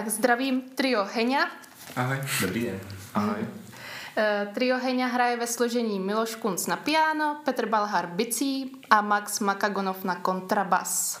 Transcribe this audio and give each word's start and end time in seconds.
Tak 0.00 0.08
zdravím 0.08 0.60
trio 0.60 1.04
Heňa. 1.04 1.50
Ahoj. 1.96 2.18
Dobrý 2.40 2.64
den. 2.64 2.80
Ahoj. 3.14 3.40
Uh, 3.40 4.54
trio 4.54 4.78
Heňa 4.78 5.06
hraje 5.06 5.36
ve 5.36 5.46
složení 5.46 6.00
Miloš 6.00 6.34
Kunc 6.34 6.66
na 6.66 6.76
piano, 6.76 7.40
Petr 7.44 7.66
Balhar 7.66 8.06
bicí 8.06 8.72
a 8.90 9.00
Max 9.00 9.40
Makagonov 9.40 10.04
na 10.04 10.14
kontrabas. 10.14 11.20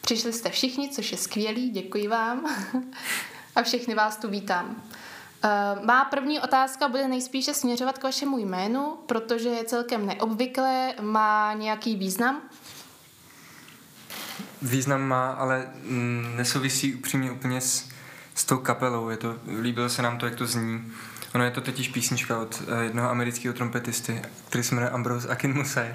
Přišli 0.00 0.32
jste 0.32 0.50
všichni, 0.50 0.88
což 0.88 1.12
je 1.12 1.18
skvělý, 1.18 1.70
děkuji 1.70 2.08
vám. 2.08 2.46
a 3.56 3.62
všechny 3.62 3.94
vás 3.94 4.16
tu 4.16 4.28
vítám. 4.28 4.66
Uh, 4.66 5.84
má 5.84 6.04
první 6.04 6.40
otázka 6.40 6.88
bude 6.88 7.08
nejspíše 7.08 7.54
směřovat 7.54 7.98
k 7.98 8.02
vašemu 8.02 8.38
jménu, 8.38 8.98
protože 9.06 9.48
je 9.48 9.64
celkem 9.64 10.06
neobvyklé, 10.06 10.94
má 11.00 11.54
nějaký 11.54 11.96
význam? 11.96 12.42
Význam 14.62 15.02
má, 15.02 15.30
ale 15.30 15.70
mm, 15.82 16.34
nesouvisí 16.36 16.94
upřímně 16.94 17.32
úplně 17.32 17.60
s, 17.60 17.91
s 18.34 18.44
tou 18.44 18.58
kapelou. 18.58 19.08
Je 19.08 19.16
to, 19.16 19.36
líbilo 19.60 19.88
se 19.88 20.02
nám 20.02 20.18
to, 20.18 20.26
jak 20.26 20.34
to 20.34 20.46
zní. 20.46 20.92
Ono 21.34 21.44
je 21.44 21.50
to 21.50 21.60
totiž 21.60 21.88
písnička 21.88 22.38
od 22.38 22.62
uh, 22.68 22.80
jednoho 22.80 23.10
amerického 23.10 23.54
trompetisty, 23.54 24.22
který 24.48 24.64
se 24.64 24.74
jmenuje 24.74 24.90
Ambrose 24.90 25.28
Akin 25.28 25.54
Musair. 25.54 25.94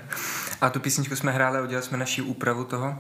A 0.62 0.70
tu 0.70 0.80
písničku 0.80 1.16
jsme 1.16 1.32
hráli 1.32 1.60
a 1.60 1.62
udělali 1.62 1.86
jsme 1.86 1.98
naši 1.98 2.22
úpravu 2.22 2.64
toho. 2.64 3.00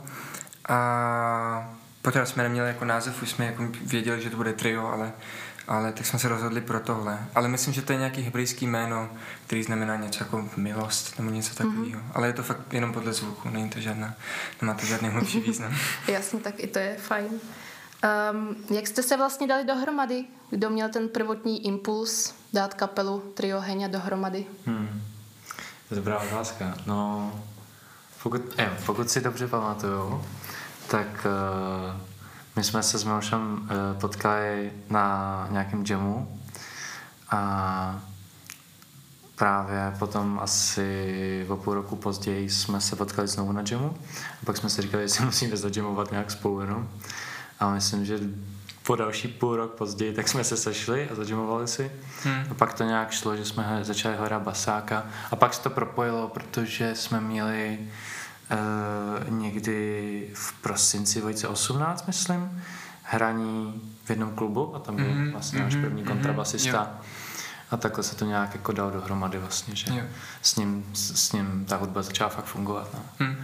A 0.69 1.75
poté 2.01 2.25
jsme 2.25 2.43
neměli 2.43 2.67
jako 2.67 2.85
název, 2.85 3.21
už 3.21 3.29
jsme 3.29 3.45
jako 3.45 3.67
věděli, 3.85 4.21
že 4.21 4.29
to 4.29 4.37
bude 4.37 4.53
trio, 4.53 4.87
ale 4.87 5.13
ale 5.67 5.93
tak 5.93 6.05
jsme 6.05 6.19
se 6.19 6.27
rozhodli 6.27 6.61
pro 6.61 6.79
tohle. 6.79 7.19
Ale 7.35 7.47
myslím, 7.47 7.73
že 7.73 7.81
to 7.81 7.93
je 7.93 7.99
nějaký 7.99 8.21
hebrejský 8.21 8.67
jméno, 8.67 9.09
který 9.45 9.63
znamená 9.63 9.95
něco 9.95 10.23
jako 10.23 10.49
milost 10.57 11.19
nebo 11.19 11.31
něco 11.31 11.55
takového. 11.55 11.99
Mm-hmm. 11.99 12.11
Ale 12.13 12.27
je 12.27 12.33
to 12.33 12.43
fakt 12.43 12.73
jenom 12.73 12.93
podle 12.93 13.13
zvuku, 13.13 13.49
není 13.49 13.69
to 13.69 13.79
žádná, 13.79 14.13
nemá 14.61 14.73
to 14.73 14.85
žádný 14.85 15.09
hlubší 15.09 15.39
význam. 15.39 15.75
Jasně, 16.07 16.39
tak 16.39 16.53
i 16.57 16.67
to 16.67 16.79
je 16.79 16.95
fajn. 16.99 17.27
Um, 18.03 18.55
jak 18.75 18.87
jste 18.87 19.03
se 19.03 19.17
vlastně 19.17 19.47
dali 19.47 19.65
dohromady? 19.65 20.25
Kdo 20.49 20.69
měl 20.69 20.89
ten 20.89 21.09
prvotní 21.09 21.65
impuls 21.65 22.33
dát 22.53 22.73
kapelu 22.73 23.19
Trio 23.33 23.59
Heňa 23.59 23.87
dohromady? 23.87 24.45
Hmm. 24.65 25.01
Dobrá 25.91 26.19
otázka. 26.19 26.77
No, 26.85 27.31
pokud, 28.23 28.41
je, 28.57 28.77
pokud 28.85 29.09
si 29.09 29.21
dobře 29.21 29.47
pamatuju, 29.47 30.25
tak 30.87 31.07
uh, 31.25 32.01
my 32.57 32.63
jsme 32.63 32.83
se 32.83 32.97
s 32.97 33.03
Milošem 33.03 33.69
eh, 33.69 33.99
potkali 33.99 34.71
na 34.89 35.47
nějakém 35.51 35.83
jamu 35.89 36.39
a 37.29 38.01
právě 39.35 39.93
potom 39.99 40.39
asi 40.39 41.45
o 41.49 41.57
půl 41.57 41.73
roku 41.73 41.95
později 41.95 42.49
jsme 42.49 42.81
se 42.81 42.95
potkali 42.95 43.27
znovu 43.27 43.51
na 43.51 43.63
jamu 43.71 43.97
a 44.41 44.45
pak 44.45 44.57
jsme 44.57 44.69
si 44.69 44.81
říkali, 44.81 45.03
jestli 45.03 45.25
musíme 45.25 45.57
zajamovat 45.57 46.11
nějak 46.11 46.31
spolu 46.31 46.61
jenom. 46.61 46.89
A 47.59 47.73
myslím, 47.73 48.05
že 48.05 48.19
po 48.83 48.95
další 48.95 49.27
půl 49.27 49.55
rok 49.55 49.71
později, 49.71 50.13
tak 50.13 50.27
jsme 50.27 50.43
se 50.43 50.57
sešli 50.57 51.09
a 51.09 51.15
zajamovali 51.15 51.67
si. 51.67 51.91
Hmm. 52.23 52.43
A 52.51 52.53
pak 52.53 52.73
to 52.73 52.83
nějak 52.83 53.11
šlo, 53.11 53.35
že 53.35 53.45
jsme 53.45 53.79
začali 53.81 54.17
hrát 54.17 54.41
basáka. 54.41 55.05
A 55.31 55.35
pak 55.35 55.53
se 55.53 55.61
to 55.61 55.69
propojilo, 55.69 56.27
protože 56.27 56.95
jsme 56.95 57.21
měli 57.21 57.79
uh, 57.79 59.39
někdy 59.39 60.29
v 60.33 60.53
prosinci 60.53 61.21
2018, 61.21 62.07
myslím, 62.07 62.63
hraní 63.03 63.81
v 64.05 64.09
jednom 64.09 64.31
klubu 64.31 64.75
a 64.75 64.79
tam 64.79 64.95
byl 64.95 65.05
mm-hmm, 65.05 65.31
vlastně 65.31 65.59
náš 65.59 65.73
mhm, 65.75 65.83
první 65.83 66.03
mm-hmm, 66.03 66.07
kontrabasista. 66.07 66.99
A 67.71 67.77
takhle 67.77 68.03
se 68.03 68.15
to 68.15 68.25
nějak 68.25 68.53
jako 68.53 68.71
dal 68.71 68.91
dohromady 68.91 69.37
vlastně, 69.37 69.75
že 69.75 69.85
jo. 69.89 70.05
s 70.41 70.55
ním, 70.55 70.85
s, 70.93 71.27
s 71.27 71.31
ním 71.31 71.65
ta 71.67 71.77
hudba 71.77 72.01
začala 72.01 72.29
fakt 72.29 72.45
fungovat. 72.45 72.89
No. 72.93 73.27
Mm. 73.27 73.35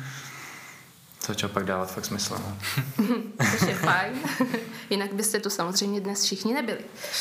To 1.26 1.34
začal 1.34 1.50
pak 1.50 1.66
dávat 1.66 1.92
fakt 1.92 2.06
smysl. 2.06 2.38
No. 2.40 2.58
Což 3.52 3.68
je 3.68 3.76
fajn. 3.76 4.14
Jinak 4.90 5.14
byste 5.14 5.40
tu 5.40 5.50
samozřejmě 5.50 6.02
dnes 6.02 6.24
všichni 6.24 6.54
nebyli. 6.54 6.80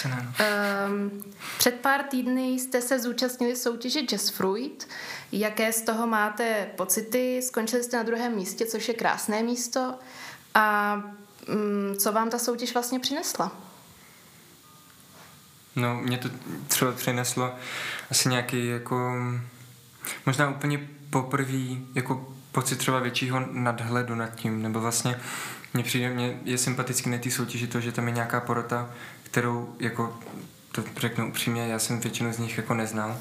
Um, 0.09 1.25
před 1.59 1.75
pár 1.75 2.03
týdny 2.03 2.49
jste 2.49 2.83
se 2.83 2.99
zúčastnili 2.99 3.57
soutěže 3.57 4.01
Jazz 4.01 4.29
Fruit. 4.29 4.89
Jaké 5.33 5.73
z 5.73 5.83
toho 5.83 6.07
máte 6.07 6.69
pocity? 6.77 7.43
Skončili 7.43 7.85
jste 7.85 7.97
na 7.97 8.03
druhém 8.03 8.37
místě, 8.37 8.67
což 8.67 8.89
je 8.89 8.95
krásné 8.95 9.43
místo. 9.43 9.95
A 10.55 10.95
um, 11.49 11.97
co 11.97 12.13
vám 12.13 12.31
ta 12.31 12.39
soutěž 12.39 12.75
vlastně 12.75 13.01
přinesla? 13.01 13.53
No, 15.77 15.95
mě 15.95 16.19
to 16.19 16.29
třeba 16.69 16.93
přineslo 16.93 17.55
asi 18.11 18.29
nějaký 18.29 18.67
jako 18.67 19.13
možná 20.27 20.51
úplně 20.51 20.89
poprvé 21.11 21.77
jako 21.95 22.35
pocit 22.53 22.77
třeba 22.77 22.99
většího 22.99 23.41
nadhledu 23.53 24.15
nad 24.15 24.35
tím, 24.35 24.63
nebo 24.63 24.81
vlastně 24.81 25.17
mně 25.75 25.85
přijde, 25.85 26.11
mě 26.11 26.41
je 26.45 26.59
sympatický 26.59 27.11
na 27.11 27.19
té 27.19 27.31
soutěži 27.31 27.67
to, 27.67 27.81
že 27.81 27.93
tam 27.93 28.07
je 28.07 28.15
nějaká 28.15 28.41
porota, 28.41 28.91
kterou 29.23 29.75
jako 29.79 30.19
to 30.73 30.85
řeknu 30.97 31.29
upřímně, 31.29 31.69
já 31.69 31.79
jsem 31.79 32.01
většinu 32.01 32.33
z 32.33 32.39
nich 32.39 32.57
jako 32.57 32.75
neznal, 32.75 33.17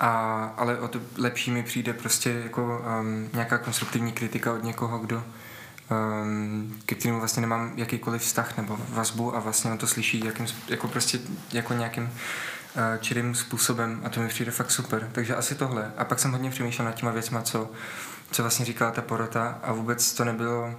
a, 0.00 0.44
ale 0.56 0.78
o 0.78 0.88
to 0.88 1.00
lepší 1.16 1.50
mi 1.50 1.62
přijde 1.62 1.92
prostě 1.92 2.30
jako 2.30 2.84
um, 3.00 3.28
nějaká 3.32 3.58
konstruktivní 3.58 4.12
kritika 4.12 4.52
od 4.52 4.64
někoho, 4.64 4.98
kdo 4.98 5.24
um, 6.22 6.80
ke 6.86 6.94
kterému 6.94 7.18
vlastně 7.18 7.40
nemám 7.40 7.72
jakýkoliv 7.76 8.22
vztah 8.22 8.56
nebo 8.56 8.78
vazbu 8.88 9.36
a 9.36 9.40
vlastně 9.40 9.70
on 9.70 9.78
to 9.78 9.86
slyší 9.86 10.24
jakým, 10.24 10.46
jako 10.68 10.88
prostě 10.88 11.18
jako 11.52 11.74
nějakým 11.74 12.04
uh, 12.04 12.10
čirým 13.00 13.34
způsobem 13.34 14.00
a 14.04 14.08
to 14.08 14.20
mi 14.20 14.28
přijde 14.28 14.50
fakt 14.50 14.70
super. 14.70 15.08
Takže 15.12 15.36
asi 15.36 15.54
tohle. 15.54 15.92
A 15.96 16.04
pak 16.04 16.18
jsem 16.18 16.32
hodně 16.32 16.50
přemýšlel 16.50 16.86
nad 16.86 16.94
těma 16.94 17.12
věcma, 17.12 17.42
co 17.42 17.70
co 18.32 18.42
vlastně 18.42 18.64
říkala 18.64 18.90
ta 18.90 19.02
porota 19.02 19.58
a 19.62 19.72
vůbec 19.72 20.12
to 20.12 20.24
nebylo 20.24 20.74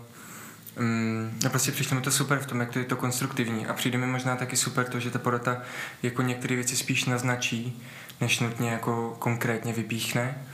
Mm, 0.80 1.40
no 1.44 1.50
prostě 1.50 1.72
přišlo 1.72 1.96
mi 1.96 2.02
to 2.02 2.12
super 2.12 2.40
v 2.40 2.46
tom, 2.46 2.60
jak 2.60 2.70
to 2.70 2.80
je 2.80 2.86
to 2.86 2.96
konstruktivní. 2.96 3.68
A 3.68 3.74
přijde 3.74 3.98
mi 3.98 4.06
možná 4.06 4.36
taky 4.36 4.58
super 4.58 4.86
to, 4.86 5.00
že 5.00 5.12
ta 5.12 5.20
porota 5.20 5.62
jako 6.04 6.22
některé 6.22 6.56
věci 6.56 6.76
spíš 6.76 7.06
naznačí, 7.06 7.84
než 8.22 8.40
nutně 8.40 8.70
jako 8.70 9.16
konkrétně 9.20 9.74
vypíchne, 9.74 10.46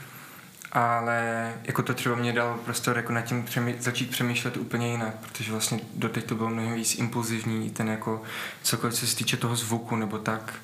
ale 0.72 1.52
jako 1.64 1.82
to 1.82 1.94
třeba 1.94 2.14
mě 2.14 2.32
dalo 2.32 2.58
prostor 2.64 2.96
jako 2.96 3.12
nad 3.12 3.22
tím 3.22 3.44
přemý, 3.44 3.74
začít 3.78 4.10
přemýšlet 4.10 4.56
úplně 4.56 4.90
jinak, 4.90 5.14
protože 5.14 5.52
vlastně 5.52 5.80
doteď 5.94 6.24
to 6.24 6.34
bylo 6.34 6.50
mnohem 6.50 6.74
víc 6.74 6.94
impulzivní, 6.94 7.70
ten 7.70 7.88
jako 7.88 8.22
cokoliv, 8.62 8.94
co 8.94 9.06
se 9.06 9.16
týče 9.16 9.36
toho 9.36 9.56
zvuku 9.56 9.96
nebo 9.96 10.18
tak, 10.18 10.54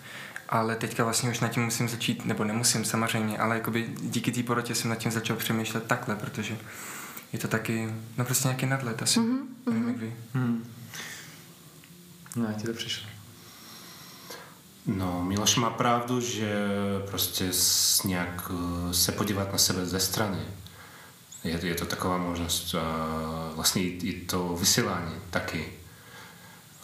ale 0.49 0.77
teďka 0.77 1.05
vlastně 1.05 1.31
už 1.31 1.41
nad 1.41 1.49
tím 1.49 1.65
musím 1.65 1.89
začít, 1.89 2.25
nebo 2.25 2.45
nemusím 2.45 2.85
samozřejmě, 2.85 3.39
ale 3.39 3.55
jakoby 3.55 3.91
díky 4.01 4.33
té 4.33 4.43
porotě 4.43 4.75
jsem 4.75 4.91
nad 4.91 4.97
tím 4.97 5.13
začal 5.13 5.37
přemýšlet 5.37 5.87
takhle, 5.87 6.17
protože 6.17 6.59
je 7.33 7.39
to 7.39 7.49
taky, 7.49 7.89
no 8.19 8.25
prostě 8.25 8.49
nějaký 8.49 8.67
nadlet 8.67 9.03
asi, 9.03 9.21
mm-hmm. 9.21 9.39
nevím 9.67 9.89
jak 9.89 9.97
vy. 9.97 10.17
Mm. 10.35 10.73
No, 12.37 12.45
jak 12.45 12.57
ti 12.57 12.67
to 12.67 12.73
přišlo? 12.73 13.09
No, 14.87 15.25
Miloš 15.25 15.57
má 15.57 15.71
pravdu, 15.71 16.21
že 16.21 16.69
prostě 17.11 17.51
nějak 18.05 18.51
eh, 18.51 18.95
se 18.95 19.13
podívat 19.13 19.53
na 19.53 19.59
sebe 19.59 19.87
ze 19.87 20.01
strany. 20.01 20.39
Je, 21.45 21.67
je 21.67 21.75
to 21.75 21.87
taková 21.87 22.19
možnost. 22.19 22.75
A 22.75 23.53
vlastně 23.55 23.83
i, 23.83 23.87
i 23.87 24.27
to 24.27 24.57
vysílání 24.57 25.15
taky 25.31 25.73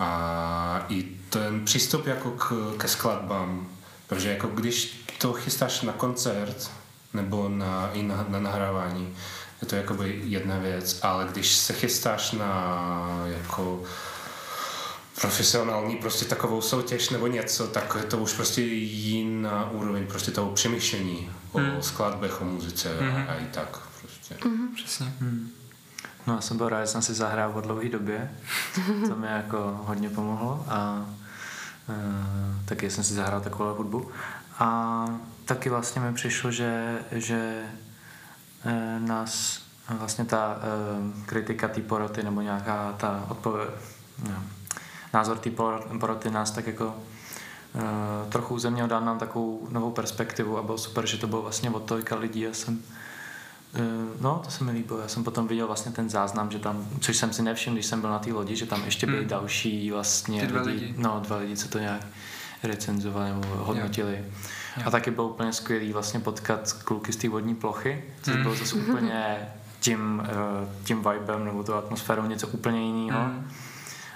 a 0.02 0.86
i 0.88 1.02
ten 1.30 1.64
přístup 1.64 2.06
jako 2.06 2.30
k, 2.30 2.74
ke 2.78 2.88
skladbám, 2.88 3.68
protože 4.06 4.30
jako 4.30 4.46
když 4.46 5.04
to 5.18 5.32
chystáš 5.32 5.82
na 5.82 5.92
koncert 5.92 6.70
nebo 7.14 7.48
na, 7.48 7.90
i 7.92 8.02
na, 8.02 8.26
na 8.28 8.40
nahrávání, 8.40 9.16
je 9.62 9.68
to 9.68 9.76
jakoby 9.76 10.20
jedna 10.24 10.58
věc, 10.58 10.98
ale 11.02 11.28
když 11.32 11.54
se 11.54 11.72
chystáš 11.72 12.32
na 12.32 13.24
jako 13.26 13.82
profesionální 15.20 15.96
prostě 15.96 16.24
takovou 16.24 16.62
soutěž 16.62 17.10
nebo 17.10 17.26
něco, 17.26 17.66
tak 17.66 17.96
je 18.00 18.04
to 18.04 18.18
už 18.18 18.32
prostě 18.32 18.60
jiná 18.60 19.70
úroveň 19.70 20.06
prostě 20.06 20.30
toho 20.30 20.50
přemýšlení 20.50 21.30
hmm. 21.54 21.76
o 21.76 21.82
skladbech, 21.82 22.40
o 22.40 22.44
muzice 22.44 22.96
hmm. 23.00 23.26
a, 23.28 23.32
a 23.32 23.34
i 23.34 23.44
tak 23.44 23.78
prostě. 24.00 24.36
Hmm. 24.44 24.74
Přesně. 24.74 25.14
Hmm. 25.20 25.61
No 26.26 26.34
já 26.34 26.40
jsem 26.40 26.56
byl 26.56 26.68
rád, 26.68 26.80
že 26.80 26.86
jsem 26.86 27.02
si 27.02 27.14
zahrál 27.14 27.52
po 27.52 27.60
dlouhé 27.60 27.88
době, 27.88 28.30
to 29.08 29.16
mi 29.16 29.26
jako 29.26 29.80
hodně 29.84 30.10
pomohlo 30.10 30.64
a 30.68 31.06
e, 31.88 32.64
taky 32.64 32.90
jsem 32.90 33.04
si 33.04 33.14
zahrál 33.14 33.40
takovou 33.40 33.74
hudbu. 33.74 34.10
A 34.58 35.06
taky 35.44 35.70
vlastně 35.70 36.02
mi 36.02 36.14
přišlo, 36.14 36.50
že, 36.50 36.98
že 37.12 37.62
e, 38.64 39.00
nás 39.00 39.62
vlastně 39.88 40.24
ta 40.24 40.56
e, 40.56 41.26
kritika 41.26 41.68
té 41.68 41.80
poroty 41.80 42.22
nebo 42.22 42.40
nějaká 42.40 42.92
ta 42.96 43.26
odpověď, 43.28 43.68
no, 44.28 44.42
názor 45.14 45.38
té 45.38 45.50
poroty 46.00 46.30
nás 46.30 46.50
tak 46.50 46.66
jako 46.66 46.94
e, 47.74 48.30
trochu 48.30 48.58
ze 48.58 48.70
mě 48.70 48.86
dal 48.86 49.00
nám 49.00 49.18
takovou 49.18 49.68
novou 49.70 49.90
perspektivu 49.90 50.58
a 50.58 50.62
bylo 50.62 50.78
super, 50.78 51.06
že 51.06 51.18
to 51.18 51.26
bylo 51.26 51.42
vlastně 51.42 51.70
od 51.70 51.84
tolika 51.84 52.16
lidí. 52.16 52.40
Já 52.40 52.54
jsem 52.54 52.82
no, 54.22 54.40
to 54.44 54.50
se 54.50 54.64
mi 54.64 54.70
líbilo. 54.70 55.00
Já 55.00 55.08
jsem 55.08 55.24
potom 55.24 55.48
viděl 55.48 55.66
vlastně 55.66 55.92
ten 55.92 56.10
záznam, 56.10 56.50
že 56.50 56.58
tam, 56.58 56.88
což 57.00 57.16
jsem 57.16 57.32
si 57.32 57.42
nevšiml, 57.42 57.76
když 57.76 57.86
jsem 57.86 58.00
byl 58.00 58.10
na 58.10 58.18
té 58.18 58.32
lodi, 58.32 58.56
že 58.56 58.66
tam 58.66 58.84
ještě 58.84 59.06
byli 59.06 59.18
hmm. 59.18 59.28
další 59.28 59.90
vlastně 59.90 60.40
Ty 60.40 60.46
dva 60.46 60.62
lidi, 60.62 60.86
lidi. 60.86 60.94
No, 60.96 61.20
dva 61.24 61.36
lidi, 61.36 61.56
co 61.56 61.68
to 61.68 61.78
nějak 61.78 62.06
recenzovali 62.62 63.30
nebo 63.30 63.46
hodnotili. 63.56 64.16
Jo. 64.18 64.24
Jo. 64.76 64.82
A 64.86 64.90
taky 64.90 65.10
bylo 65.10 65.28
úplně 65.28 65.52
skvělý 65.52 65.92
vlastně 65.92 66.20
potkat 66.20 66.72
kluky 66.72 67.12
z 67.12 67.16
té 67.16 67.28
vodní 67.28 67.54
plochy, 67.54 68.04
což 68.22 68.34
hmm. 68.34 68.42
bylo 68.42 68.54
zase 68.54 68.74
úplně 68.74 69.48
tím, 69.80 70.22
eh, 70.24 70.68
tím 70.84 71.04
vibem 71.10 71.44
nebo 71.44 71.62
tou 71.62 71.74
atmosférou 71.74 72.26
něco 72.26 72.48
úplně 72.48 72.80
jiného. 72.80 73.24
Hmm. 73.24 73.48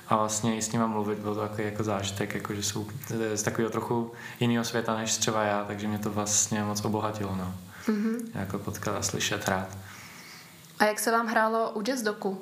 a 0.08 0.16
vlastně 0.16 0.56
i 0.56 0.62
s 0.62 0.72
nima 0.72 0.86
mluvit 0.86 1.18
byl 1.18 1.34
to 1.34 1.40
takový 1.40 1.64
jako 1.64 1.84
zážitek, 1.84 2.34
jako 2.34 2.54
že 2.54 2.62
jsou 2.62 2.86
z 3.34 3.42
takového 3.42 3.70
trochu 3.70 4.12
jiného 4.40 4.64
světa 4.64 4.96
než 4.96 5.16
třeba 5.16 5.42
já, 5.42 5.64
takže 5.64 5.88
mě 5.88 5.98
to 5.98 6.10
vlastně 6.10 6.64
moc 6.64 6.84
obohatilo, 6.84 7.36
no. 7.36 7.54
Mm-hmm. 7.88 8.30
Jako 8.34 8.58
potkat 8.58 8.96
a 8.96 9.02
slyšet 9.02 9.46
hrát. 9.46 9.78
A 10.78 10.84
jak 10.84 10.98
se 10.98 11.10
vám 11.10 11.26
hrálo 11.26 11.70
u 11.70 11.82
Jazz 11.82 12.02
Doku? 12.02 12.40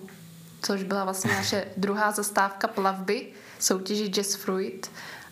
Což 0.63 0.83
byla 0.83 1.05
vlastně 1.05 1.33
naše 1.33 1.65
druhá 1.77 2.13
zastávka 2.13 2.69
plavby, 2.69 3.27
soutěži 3.59 4.09
Jazz 4.09 4.35
Fruit. 4.35 4.91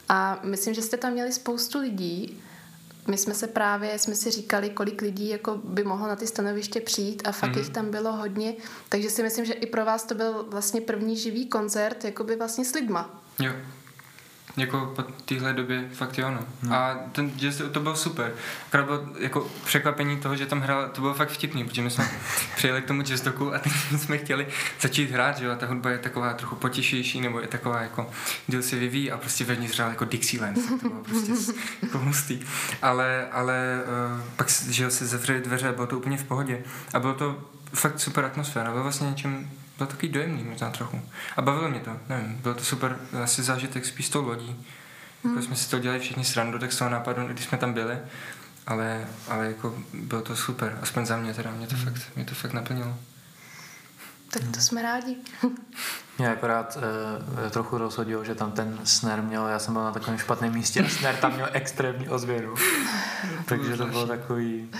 A 0.08 0.40
myslím, 0.42 0.74
že 0.74 0.82
jste 0.82 0.96
tam 0.96 1.12
měli 1.12 1.32
spoustu 1.32 1.80
lidí. 1.80 2.42
My 3.08 3.18
jsme 3.18 3.34
se 3.34 3.46
právě, 3.46 3.98
jsme 3.98 4.14
si 4.14 4.30
říkali, 4.30 4.70
kolik 4.70 5.02
lidí 5.02 5.28
jako 5.28 5.60
by 5.64 5.84
mohlo 5.84 6.08
na 6.08 6.16
ty 6.16 6.26
stanoviště 6.26 6.80
přijít 6.80 7.22
a 7.28 7.32
fakt 7.32 7.50
mm-hmm. 7.50 7.58
jich 7.58 7.68
tam 7.68 7.90
bylo 7.90 8.12
hodně. 8.12 8.54
Takže 8.88 9.10
si 9.10 9.22
myslím, 9.22 9.44
že 9.44 9.52
i 9.52 9.66
pro 9.66 9.84
vás 9.84 10.04
to 10.04 10.14
byl 10.14 10.46
vlastně 10.48 10.80
první 10.80 11.16
živý 11.16 11.46
koncert, 11.46 12.04
jako 12.04 12.24
by 12.24 12.36
vlastně 12.36 12.64
s 12.64 12.74
lidma. 12.74 13.22
Jo. 13.38 13.52
Jako 14.56 14.92
po 14.96 15.02
téhle 15.02 15.52
době 15.52 15.88
fakt 15.94 16.18
jo, 16.18 16.30
no. 16.30 16.40
Hmm. 16.62 16.72
A 16.72 16.94
ten 17.12 17.30
jazz, 17.30 17.62
to 17.72 17.80
byl 17.80 17.96
super. 17.96 18.32
Akorát 18.68 18.84
bylo 18.84 19.00
jako 19.18 19.50
překvapení 19.64 20.20
toho, 20.20 20.36
že 20.36 20.46
tam 20.46 20.60
hrál, 20.60 20.88
to 20.88 21.00
bylo 21.00 21.14
fakt 21.14 21.28
vtipný, 21.28 21.64
protože 21.64 21.82
my 21.82 21.90
jsme 21.90 22.10
přijeli 22.56 22.82
k 22.82 22.84
tomu 22.84 23.02
jazzdoku 23.02 23.54
a 23.54 23.58
teď 23.58 23.72
jsme 23.98 24.18
chtěli 24.18 24.46
začít 24.80 25.10
hrát, 25.10 25.38
že 25.38 25.44
jo, 25.44 25.52
a 25.52 25.56
ta 25.56 25.66
hudba 25.66 25.90
je 25.90 25.98
taková 25.98 26.34
trochu 26.34 26.56
potěšnější, 26.56 27.20
nebo 27.20 27.40
je 27.40 27.48
taková 27.48 27.82
jako, 27.82 28.10
díl 28.46 28.62
se 28.62 28.76
vyvíjí 28.76 29.10
a 29.10 29.18
prostě 29.18 29.44
vevnitř 29.44 29.76
hrál 29.76 29.90
jako 29.90 30.04
Dixieland, 30.04 30.58
to 30.80 30.88
bylo 30.88 31.02
prostě 31.02 31.32
jako 31.82 31.98
hustý. 31.98 32.40
Ale, 32.82 33.28
ale 33.32 33.80
uh, 34.16 34.20
pak, 34.36 34.48
že 34.50 34.84
jo, 34.84 34.90
se 34.90 35.06
zavřeli 35.06 35.40
dveře, 35.40 35.72
bylo 35.72 35.86
to 35.86 35.98
úplně 35.98 36.16
v 36.16 36.24
pohodě. 36.24 36.64
A 36.94 37.00
bylo 37.00 37.14
to 37.14 37.36
fakt 37.74 38.00
super 38.00 38.24
atmosféra, 38.24 38.70
bylo 38.70 38.82
vlastně 38.82 39.08
něčím 39.08 39.50
byl 39.82 39.94
takový 39.94 40.12
dojemný 40.12 40.44
možná 40.44 40.70
trochu. 40.70 41.02
A 41.36 41.42
bavilo 41.42 41.68
mě 41.68 41.80
to, 41.80 41.96
nevím, 42.08 42.36
byl 42.36 42.54
to 42.54 42.64
super 42.64 42.98
asi 43.22 43.42
zážitek 43.42 43.86
spíš 43.86 44.06
s 44.06 44.10
tou 44.10 44.26
lodí. 44.26 44.66
Hmm. 45.24 45.34
Jako 45.34 45.46
jsme 45.46 45.56
si 45.56 45.70
to 45.70 45.78
dělali 45.78 46.00
všichni 46.00 46.24
srandu, 46.24 46.58
tak 46.58 46.72
z 46.72 46.78
toho 46.78 46.90
nápadu, 46.90 47.26
když 47.26 47.44
jsme 47.44 47.58
tam 47.58 47.72
byli, 47.72 47.98
ale, 48.66 49.06
ale 49.28 49.46
jako 49.46 49.74
bylo 49.92 50.22
to 50.22 50.36
super, 50.36 50.78
aspoň 50.82 51.06
za 51.06 51.16
mě 51.16 51.34
teda, 51.34 51.50
mě 51.50 51.66
to, 51.66 51.76
hmm. 51.76 51.84
fakt, 51.84 52.16
mě 52.16 52.24
to 52.24 52.34
fakt 52.34 52.52
naplnilo. 52.52 52.98
Tak 54.32 54.42
to 54.54 54.60
jsme 54.60 54.82
rádi. 54.82 55.16
Mě 56.18 56.30
akorát 56.30 56.78
e, 57.46 57.50
trochu 57.50 57.78
rozhodilo, 57.78 58.24
že 58.24 58.34
tam 58.34 58.52
ten 58.52 58.78
sner 58.84 59.22
měl, 59.22 59.46
já 59.46 59.58
jsem 59.58 59.74
byl 59.74 59.84
na 59.84 59.92
takovém 59.92 60.18
špatném 60.18 60.54
místě 60.54 60.84
a 60.84 60.88
sner 60.88 61.16
tam 61.16 61.32
měl 61.32 61.48
extrémní 61.52 62.08
ozvěnu. 62.08 62.54
Takže 63.44 63.76
to 63.76 63.86
bylo 63.86 64.06
takový, 64.06 64.70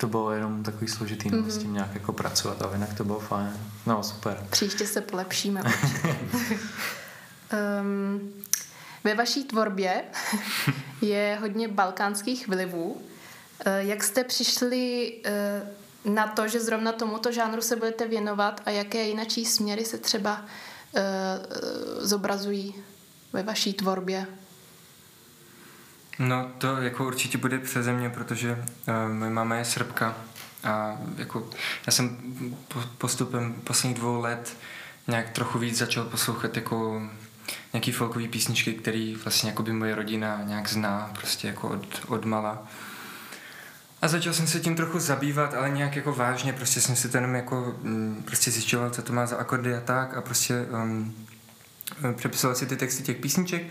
to 0.00 0.08
bylo 0.08 0.32
jenom 0.32 0.62
takový 0.62 0.88
složitý 0.88 1.30
mm-hmm. 1.30 1.46
s 1.46 1.58
tím 1.58 1.72
nějak 1.72 1.94
jako 1.94 2.12
pracovat, 2.12 2.62
a 2.62 2.70
jinak 2.72 2.94
to 2.94 3.04
bylo 3.04 3.20
fajn. 3.20 3.50
No, 3.86 4.02
super. 4.02 4.46
Příště 4.50 4.86
se 4.86 5.00
polepšíme. 5.00 5.62
um, 7.82 8.32
ve 9.04 9.14
vaší 9.14 9.44
tvorbě 9.44 10.04
je 11.00 11.38
hodně 11.40 11.68
balkánských 11.68 12.48
vlivů. 12.48 13.00
Eh, 13.64 13.82
jak 13.84 14.04
jste 14.04 14.24
přišli 14.24 15.12
eh, 15.24 15.62
na 16.04 16.26
to, 16.26 16.48
že 16.48 16.60
zrovna 16.60 16.92
tomuto 16.92 17.32
žánru 17.32 17.62
se 17.62 17.76
budete 17.76 18.08
věnovat 18.08 18.60
a 18.66 18.70
jaké 18.70 19.02
jinačí 19.02 19.44
směry 19.44 19.84
se 19.84 19.98
třeba 19.98 20.44
eh, 20.94 21.02
zobrazují 22.00 22.74
ve 23.32 23.42
vaší 23.42 23.72
tvorbě? 23.72 24.26
No 26.20 26.50
to 26.58 26.76
jako 26.76 27.06
určitě 27.06 27.38
bude 27.38 27.58
přeze 27.58 27.92
mě, 27.92 28.10
protože 28.10 28.64
uh, 28.88 29.12
moje 29.12 29.30
máma 29.30 29.56
je 29.56 29.64
srbka 29.64 30.16
a 30.64 30.98
jako 31.16 31.50
já 31.86 31.92
jsem 31.92 32.16
postupem 32.98 33.52
posledních 33.52 33.98
dvou 33.98 34.20
let 34.20 34.56
nějak 35.08 35.30
trochu 35.30 35.58
víc 35.58 35.78
začal 35.78 36.04
poslouchat 36.04 36.56
jako 36.56 37.02
nějaký 37.72 37.92
folkový 37.92 38.28
písničky, 38.28 38.72
který 38.72 39.16
vlastně 39.16 39.50
jako 39.50 39.62
by 39.62 39.72
moje 39.72 39.94
rodina 39.94 40.40
nějak 40.44 40.68
zná 40.68 41.10
prostě 41.18 41.48
jako 41.48 41.68
od, 41.68 42.02
od 42.08 42.24
mala. 42.24 42.66
A 44.02 44.08
začal 44.08 44.32
jsem 44.32 44.46
se 44.46 44.60
tím 44.60 44.76
trochu 44.76 44.98
zabývat, 44.98 45.54
ale 45.54 45.70
nějak 45.70 45.96
jako 45.96 46.12
vážně, 46.12 46.52
prostě 46.52 46.80
jsem 46.80 46.96
si 46.96 47.10
jenom 47.14 47.34
jako 47.34 47.74
mm, 47.82 48.22
prostě 48.26 48.50
zjišťoval, 48.50 48.90
co 48.90 49.02
to 49.02 49.12
má 49.12 49.26
za 49.26 49.36
akordy 49.36 49.74
a 49.74 49.80
tak 49.80 50.16
a 50.16 50.20
prostě 50.20 50.66
um, 50.82 51.14
přepisoval 52.16 52.56
si 52.56 52.66
ty 52.66 52.76
texty 52.76 53.02
těch 53.02 53.16
písniček. 53.16 53.62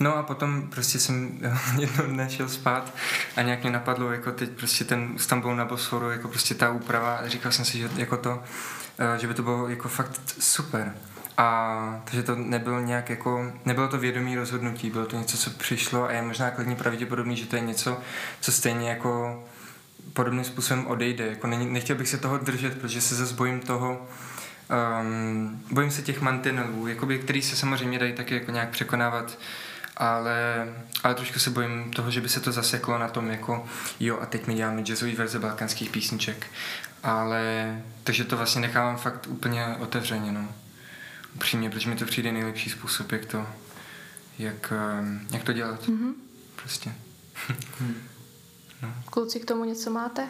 No 0.00 0.16
a 0.16 0.22
potom 0.22 0.68
prostě 0.70 0.98
jsem 0.98 1.40
jednou 1.78 2.06
dne 2.06 2.30
šel 2.30 2.48
spát 2.48 2.94
a 3.36 3.42
nějak 3.42 3.62
mě 3.62 3.70
napadlo 3.70 4.12
jako 4.12 4.32
teď 4.32 4.50
prostě 4.50 4.84
ten 4.84 5.18
Stambul 5.18 5.56
na 5.56 5.64
Bosforu, 5.64 6.10
jako 6.10 6.28
prostě 6.28 6.54
ta 6.54 6.70
úprava 6.70 7.28
říkal 7.28 7.52
jsem 7.52 7.64
si, 7.64 7.78
že 7.78 7.90
jako 7.96 8.16
to, 8.16 8.42
eh, 8.98 9.18
že 9.18 9.26
by 9.26 9.34
to 9.34 9.42
bylo 9.42 9.68
jako 9.68 9.88
fakt 9.88 10.20
super. 10.38 10.94
A 11.38 12.02
takže 12.04 12.22
to 12.22 12.36
nebylo 12.36 12.80
nějak 12.80 13.10
jako, 13.10 13.52
nebylo 13.64 13.88
to 13.88 13.98
vědomí 13.98 14.36
rozhodnutí, 14.36 14.90
bylo 14.90 15.06
to 15.06 15.18
něco, 15.18 15.38
co 15.38 15.50
přišlo 15.50 16.04
a 16.04 16.12
je 16.12 16.22
možná 16.22 16.50
klidně 16.50 16.76
pravděpodobný, 16.76 17.36
že 17.36 17.46
to 17.46 17.56
je 17.56 17.62
něco, 17.62 17.98
co 18.40 18.52
stejně 18.52 18.88
jako 18.88 19.44
podobným 20.12 20.44
způsobem 20.44 20.86
odejde. 20.86 21.26
Jako 21.26 21.46
ne, 21.46 21.56
nechtěl 21.56 21.96
bych 21.96 22.08
se 22.08 22.18
toho 22.18 22.38
držet, 22.38 22.80
protože 22.80 23.00
se 23.00 23.14
zase 23.14 23.34
bojím 23.34 23.60
toho, 23.60 24.06
Um, 24.72 25.62
bojím 25.70 25.90
se 25.90 26.02
těch 26.02 26.20
mantinelů, 26.20 26.86
jakoby, 26.86 27.18
který 27.18 27.42
se 27.42 27.56
samozřejmě 27.56 27.98
dají 27.98 28.12
taky 28.12 28.34
jako 28.34 28.50
nějak 28.50 28.68
překonávat, 28.68 29.38
ale, 29.96 30.68
ale 31.02 31.14
trošku 31.14 31.38
se 31.38 31.50
bojím 31.50 31.92
toho, 31.92 32.10
že 32.10 32.20
by 32.20 32.28
se 32.28 32.40
to 32.40 32.52
zaseklo 32.52 32.98
na 32.98 33.08
tom 33.08 33.30
jako 33.30 33.66
jo 34.00 34.18
a 34.20 34.26
teď 34.26 34.46
mi 34.46 34.54
děláme 34.54 34.82
jazzový 34.82 35.14
verze 35.14 35.38
balkánských 35.38 35.90
písniček. 35.90 36.46
Ale, 37.02 37.82
takže 38.04 38.24
to 38.24 38.36
vlastně 38.36 38.60
nechávám 38.60 38.96
fakt 38.96 39.26
úplně 39.28 39.76
otevřeně, 39.80 40.32
no. 40.32 40.48
Upřímně, 41.34 41.70
protože 41.70 41.90
mi 41.90 41.96
to 41.96 42.04
přijde 42.04 42.32
nejlepší 42.32 42.70
způsob, 42.70 43.12
jak 43.12 43.24
to, 43.24 43.46
jak, 44.38 44.72
jak 45.32 45.44
to 45.44 45.52
dělat. 45.52 45.88
Mm-hmm. 45.88 46.12
Prostě. 46.56 46.92
no. 48.82 48.94
Kluci, 49.10 49.40
k 49.40 49.44
tomu 49.44 49.64
něco 49.64 49.90
máte? 49.90 50.28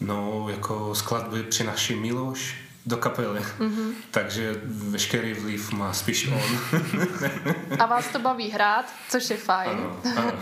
No, 0.00 0.48
jako 0.48 0.94
skladby 0.94 1.42
přináší 1.42 1.94
Miloš, 1.94 2.65
do 2.86 2.96
kapely. 2.96 3.40
Mm-hmm. 3.40 3.92
Takže 4.10 4.60
veškerý 4.64 5.34
vliv 5.34 5.72
má 5.72 5.92
spíš 5.92 6.28
on. 6.28 6.58
A 7.78 7.86
vás 7.86 8.08
to 8.08 8.18
baví 8.18 8.50
hrát, 8.50 8.92
což 9.08 9.30
je 9.30 9.36
fajn. 9.36 9.70
Ano, 9.70 10.00
ano. 10.16 10.32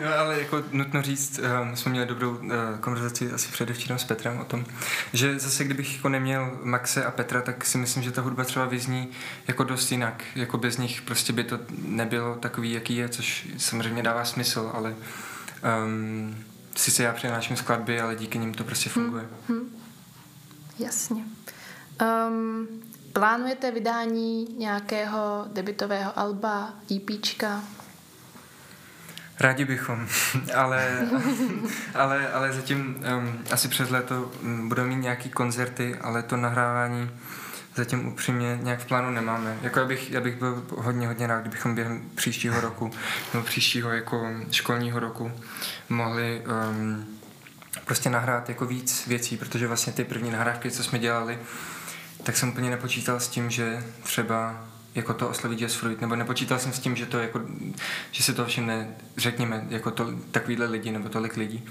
no, 0.00 0.14
ale 0.18 0.38
jako 0.38 0.62
nutno 0.72 1.02
říct, 1.02 1.38
uh, 1.38 1.68
my 1.68 1.76
jsme 1.76 1.90
měli 1.90 2.06
dobrou 2.06 2.30
uh, 2.30 2.50
konverzaci 2.80 3.32
asi 3.32 3.52
předevčírem 3.52 3.98
s 3.98 4.04
Petrem 4.04 4.38
o 4.38 4.44
tom, 4.44 4.64
že 5.12 5.38
zase 5.38 5.64
kdybych 5.64 5.96
jako 5.96 6.08
neměl 6.08 6.58
Maxe 6.62 7.04
a 7.04 7.10
Petra, 7.10 7.40
tak 7.42 7.66
si 7.66 7.78
myslím, 7.78 8.02
že 8.02 8.10
ta 8.10 8.22
hudba 8.22 8.44
třeba 8.44 8.64
vyzní 8.64 9.08
jako 9.48 9.64
dost 9.64 9.92
jinak. 9.92 10.24
Jako 10.34 10.58
bez 10.58 10.78
nich 10.78 11.02
prostě 11.02 11.32
by 11.32 11.44
to 11.44 11.58
nebylo 11.82 12.34
takový, 12.34 12.72
jaký 12.72 12.96
je, 12.96 13.08
což 13.08 13.46
samozřejmě 13.56 14.02
dává 14.02 14.24
smysl, 14.24 14.70
ale 14.74 14.94
um, 15.84 16.36
sice 16.76 17.02
já 17.02 17.12
přináším 17.12 17.56
skladby, 17.56 18.00
ale 18.00 18.16
díky 18.16 18.38
nim 18.38 18.54
to 18.54 18.64
prostě 18.64 18.90
funguje. 18.90 19.28
Hmm. 19.48 19.58
Hmm. 19.58 19.82
Jasně. 20.78 21.24
Um, 22.28 22.68
plánujete 23.12 23.70
vydání 23.70 24.46
nějakého 24.58 25.46
debitového 25.52 26.18
alba, 26.18 26.74
EPčka? 26.96 27.60
Rádi 29.40 29.64
bychom, 29.64 30.08
ale, 30.54 31.08
ale, 31.94 32.32
ale 32.32 32.52
zatím 32.52 33.04
um, 33.18 33.44
asi 33.50 33.68
přes 33.68 33.90
léto 33.90 34.32
um, 34.42 34.68
budeme 34.68 34.88
mít 34.88 35.02
nějaký 35.02 35.30
koncerty, 35.30 35.96
ale 36.00 36.22
to 36.22 36.36
nahrávání 36.36 37.10
zatím 37.74 38.08
upřímně 38.08 38.58
nějak 38.62 38.80
v 38.80 38.86
plánu 38.86 39.10
nemáme. 39.10 39.58
Jako 39.62 39.78
já 39.78 39.84
bych, 39.86 40.10
já 40.10 40.20
bych 40.20 40.36
byl 40.36 40.62
hodně, 40.76 41.06
hodně 41.06 41.26
rád, 41.26 41.40
kdybychom 41.40 41.74
během 41.74 42.02
příštího 42.14 42.60
roku 42.60 42.90
nebo 43.34 43.46
příštího 43.46 43.90
jako 43.90 44.28
školního 44.50 45.00
roku 45.00 45.32
mohli 45.88 46.42
um, 46.70 47.06
prostě 47.84 48.10
nahrát 48.10 48.48
jako 48.48 48.66
víc 48.66 49.06
věcí, 49.06 49.36
protože 49.36 49.66
vlastně 49.66 49.92
ty 49.92 50.04
první 50.04 50.30
nahrávky, 50.30 50.70
co 50.70 50.82
jsme 50.82 50.98
dělali, 50.98 51.38
tak 52.22 52.36
jsem 52.36 52.48
úplně 52.48 52.70
nepočítal 52.70 53.20
s 53.20 53.28
tím, 53.28 53.50
že 53.50 53.84
třeba 54.02 54.64
jako 54.94 55.14
to 55.14 55.28
osloví 55.28 55.56
Jazz 55.56 55.74
Fruit, 55.74 56.00
nebo 56.00 56.16
nepočítal 56.16 56.58
jsem 56.58 56.72
s 56.72 56.78
tím, 56.78 56.96
že 56.96 57.06
to 57.06 57.18
jako, 57.18 57.40
že 58.10 58.22
se 58.22 58.34
to 58.34 58.46
všimne, 58.46 58.88
řekněme, 59.16 59.66
jako 59.68 59.90
to, 59.90 60.12
takovýhle 60.30 60.66
lidi, 60.66 60.90
nebo 60.90 61.08
tolik 61.08 61.36
lidí. 61.36 61.64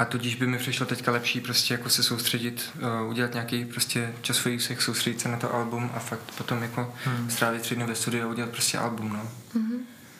A 0.00 0.04
tudíž 0.04 0.34
by 0.34 0.46
mi 0.46 0.58
přišlo 0.58 0.86
teďka 0.86 1.10
lepší 1.10 1.40
prostě 1.40 1.74
jako 1.74 1.88
se 1.88 2.02
soustředit, 2.02 2.70
uh, 3.02 3.10
udělat 3.10 3.32
nějaký 3.32 3.64
prostě 3.64 4.14
časový 4.22 4.56
úsek, 4.56 4.82
soustředit 4.82 5.20
se 5.20 5.28
na 5.28 5.36
to 5.36 5.54
album 5.54 5.90
a 5.94 5.98
fakt 5.98 6.32
potom 6.38 6.62
jako 6.62 6.94
hmm. 7.04 7.30
strávit 7.30 7.62
tři 7.62 7.74
dny 7.74 7.84
ve 7.84 7.94
studiu 7.94 8.24
a 8.24 8.30
udělat 8.30 8.50
prostě 8.50 8.78
album, 8.78 9.12
no. 9.12 9.30
Mm-hmm. 9.54 9.78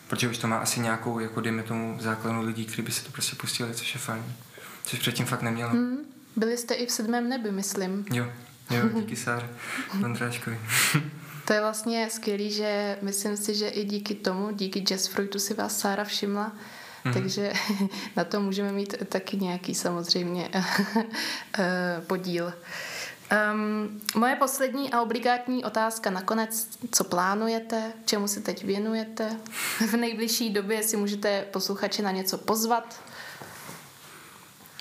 Protože 0.09 0.29
už 0.29 0.39
to 0.39 0.47
má 0.47 0.57
asi 0.57 0.81
nějakou, 0.81 1.19
jako 1.19 1.41
dejme 1.41 1.63
tomu, 1.63 1.99
základnu 2.01 2.43
lidí, 2.43 2.65
kteří 2.65 2.83
by 2.83 2.93
se 2.93 3.05
to 3.05 3.13
prostě 3.13 3.37
pustili, 3.37 3.75
což 3.75 3.95
je 3.95 4.01
fajn. 4.01 4.25
Což 4.85 4.99
předtím 4.99 5.27
fakt 5.27 5.43
nemělo. 5.43 5.71
Mm. 5.71 5.99
Byli 6.37 6.59
jste 6.59 6.75
i 6.75 6.87
v 6.87 6.91
sedmém 6.91 7.29
nebi, 7.29 7.53
myslím. 7.53 8.05
Jo, 8.13 8.33
jo, 8.71 8.89
díky 9.01 9.17
Sáře 9.17 9.49
Vondráškovi. 9.95 10.61
to 11.45 11.53
je 11.53 11.61
vlastně 11.61 12.09
skvělý, 12.11 12.53
že 12.53 12.99
myslím 13.03 13.37
si, 13.37 13.55
že 13.55 13.69
i 13.69 13.85
díky 13.85 14.15
tomu, 14.15 14.51
díky 14.51 14.81
Jazz 14.81 15.07
Fruitu 15.07 15.39
si 15.39 15.55
vás 15.55 15.79
Sára 15.79 16.05
všimla, 16.05 16.53
Mm-hmm. 17.05 17.13
Takže 17.13 17.53
na 18.17 18.25
to 18.25 18.41
můžeme 18.41 18.73
mít 18.73 18.95
taky 19.09 19.37
nějaký 19.37 19.75
samozřejmě 19.75 20.51
eh, 21.59 22.03
podíl. 22.07 22.53
Um, 23.53 24.01
moje 24.17 24.37
poslední 24.37 24.93
a 24.93 25.03
obligátní 25.03 25.65
otázka 25.65 26.11
nakonec, 26.11 26.69
co 26.91 27.05
plánujete, 27.05 27.93
čemu 28.05 28.29
se 28.29 28.41
teď 28.41 28.65
věnujete? 28.65 29.37
V 29.91 29.93
nejbližší 29.95 30.51
době 30.53 30.83
si 30.83 30.97
můžete 30.97 31.43
posluchače 31.51 32.03
na 32.03 32.11
něco 32.11 32.39
pozvat. 32.39 33.01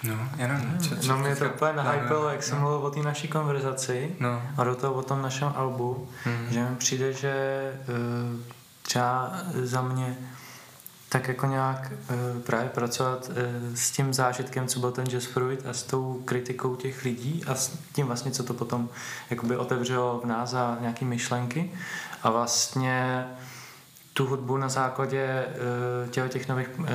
No, 0.03 0.29
já 0.37 0.47
nevím. 0.47 0.77
Co, 0.79 0.95
co 0.95 1.07
No 1.07 1.17
mě 1.17 1.35
to 1.35 1.45
úplně 1.49 1.73
nahypilo, 1.73 2.07
plánujeme. 2.09 2.33
jak 2.35 2.43
jsem 2.43 2.55
no. 2.57 2.61
mluvil 2.61 2.87
o 2.87 2.91
té 2.91 2.99
naší 2.99 3.27
konverzaci 3.27 4.15
No. 4.19 4.41
a 4.57 4.63
do 4.63 4.75
toho 4.75 4.93
o 4.93 5.01
tom 5.03 5.21
našem 5.21 5.53
albu, 5.55 6.09
Mhm. 6.25 6.47
že 6.49 6.63
mi 6.63 6.75
přijde, 6.75 7.13
že 7.13 7.33
uh, 8.35 8.39
třeba 8.81 9.31
za 9.63 9.81
mě 9.81 10.17
tak 11.09 11.27
jako 11.27 11.45
nějak 11.45 11.91
uh, 11.91 12.41
právě 12.41 12.69
pracovat 12.69 13.29
uh, 13.29 13.35
s 13.75 13.91
tím 13.91 14.13
zážitkem, 14.13 14.67
co 14.67 14.79
byl 14.79 14.91
ten 14.91 15.05
Jazz 15.05 15.25
Fruit 15.25 15.65
a 15.65 15.73
s 15.73 15.83
tou 15.83 16.21
kritikou 16.25 16.75
těch 16.75 17.03
lidí 17.05 17.43
a 17.47 17.55
s 17.55 17.77
tím 17.93 18.07
vlastně, 18.07 18.31
co 18.31 18.43
to 18.43 18.53
potom 18.53 18.89
jakoby 19.29 19.57
otevřelo 19.57 20.19
v 20.23 20.25
nás 20.25 20.53
a 20.53 20.77
nějaký 20.81 21.05
myšlenky 21.05 21.71
a 22.23 22.29
vlastně 22.29 23.25
tu 24.13 24.25
hudbu 24.25 24.57
na 24.57 24.69
základě 24.69 25.45
uh, 26.23 26.29
těch, 26.29 26.47
nových 26.47 26.69
uh, 26.79 26.85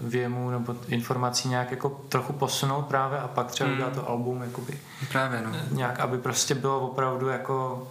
věmů 0.00 0.50
nebo 0.50 0.76
informací 0.86 1.48
nějak 1.48 1.70
jako 1.70 2.00
trochu 2.08 2.32
posunout 2.32 2.82
právě 2.86 3.18
a 3.18 3.28
pak 3.28 3.46
třeba 3.46 3.68
Mm. 3.68 3.74
udělat 3.74 3.92
to 3.92 4.08
album 4.08 4.42
jakoby 4.42 4.78
Právě, 5.12 5.42
no. 5.46 5.50
nějak, 5.70 6.00
aby 6.00 6.18
prostě 6.18 6.54
bylo 6.54 6.80
opravdu 6.80 7.28
jako 7.28 7.88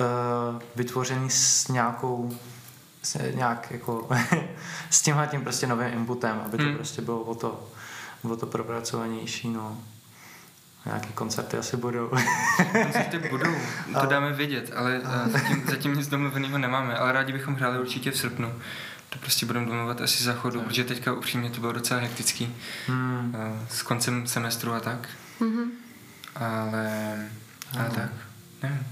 uh, 0.00 0.62
vytvořený 0.76 1.30
s 1.30 1.68
nějakou 1.68 2.30
s 3.02 3.18
nějak 3.34 3.70
jako 3.70 4.08
s 4.90 5.02
tímhle 5.02 5.26
tím 5.26 5.42
prostě 5.42 5.66
novým 5.66 5.88
inputem, 5.92 6.42
aby 6.46 6.56
to 6.56 6.62
Hmm. 6.64 6.74
prostě 6.76 7.02
bylo 7.02 7.20
o 7.20 7.34
to, 7.34 7.68
o 8.22 8.36
to 8.36 8.46
propracovanější, 8.46 9.48
no. 9.48 9.78
Nějaký 10.86 11.12
koncerty 11.12 11.56
asi 11.58 11.76
budou. 11.76 12.08
Koncerty 12.72 13.18
budou, 13.30 13.54
to 13.92 13.98
Ale- 13.98 14.06
dáme 14.06 14.32
vědět, 14.32 14.72
ale 14.76 15.00
eh, 15.26 15.30
zatím, 15.30 15.64
zatím 15.70 15.94
nic 15.94 16.08
domluveného 16.08 16.58
nemáme, 16.58 16.96
ale 16.96 17.12
rádi 17.12 17.32
bychom 17.32 17.54
hráli 17.54 17.78
určitě 17.78 18.10
v 18.10 18.16
srpnu. 18.18 18.54
To 19.08 19.18
prostě 19.18 19.46
budeme 19.46 19.66
domluvat 19.66 20.00
asi 20.00 20.24
za 20.24 20.32
chodu, 20.34 20.60
protože 20.60 20.84
teďka 20.84 21.12
upřímně 21.12 21.50
to 21.50 21.60
bylo 21.60 21.72
docela 21.72 22.00
hektický 22.00 22.56
hmm. 22.86 23.36
eh, 23.38 23.66
s 23.70 23.82
koncem 23.82 24.26
semestru 24.26 24.72
a 24.72 24.80
tak, 24.80 25.08
Mhm. 25.40 25.70
ale, 26.34 27.16
ale 27.78 27.90
tak, 27.90 28.10
nevím, 28.62 28.86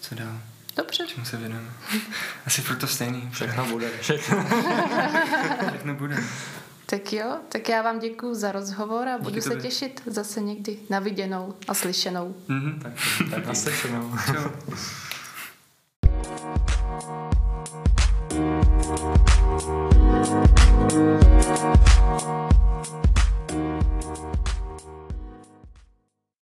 co 0.00 0.14
dál, 0.14 0.38
Dobře. 0.78 1.04
čemu 1.06 1.24
se 1.26 1.36
věnujeme. 1.36 1.68
Asi 2.46 2.62
furt 2.62 2.76
to 2.76 2.86
stejný, 2.86 3.28
Všechno 3.32 3.66
bude. 3.66 3.88
Všechno. 4.00 4.46
všechno 5.68 5.94
bude. 5.94 6.16
Tak 6.86 7.12
jo, 7.12 7.38
tak 7.48 7.68
já 7.68 7.82
vám 7.82 7.98
děkuji 7.98 8.34
za 8.34 8.52
rozhovor 8.52 9.08
a 9.08 9.18
budu 9.18 9.30
Díky 9.30 9.42
se 9.42 9.48
tobě. 9.50 9.62
těšit 9.62 10.02
zase 10.06 10.40
někdy 10.40 10.78
na 10.90 10.98
viděnou 10.98 11.54
a 11.68 11.74
slyšenou. 11.74 12.34
Mhm. 12.48 12.80
tak, 12.82 12.92
tak 13.30 13.46
naslyšenou. 13.46 14.12
Čau. 14.26 14.50
Thank 22.18 22.67